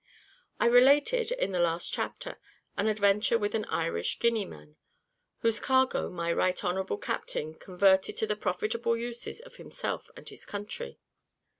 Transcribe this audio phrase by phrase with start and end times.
[0.59, 2.39] I related, in the last chapter,
[2.75, 4.77] an adventure with an Irish Guineaman,
[5.41, 10.43] whose cargo my right honourable captain converted to the profitable uses of himself and his
[10.43, 10.97] country.